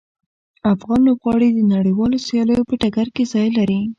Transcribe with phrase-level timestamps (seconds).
[0.73, 3.79] افغان لوبغاړي د نړیوالو سیالیو په ډګر کې ځای لري.